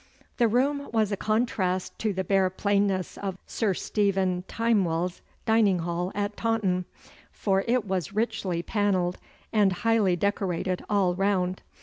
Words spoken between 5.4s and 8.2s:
dining hall at Taunton, for it was